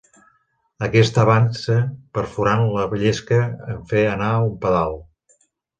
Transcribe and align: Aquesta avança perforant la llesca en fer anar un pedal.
Aquesta 0.87 1.21
avança 1.25 1.77
perforant 2.19 2.65
la 2.79 2.89
llesca 3.05 3.41
en 3.77 3.87
fer 3.95 4.07
anar 4.17 4.33
un 4.51 4.61
pedal. 4.67 5.01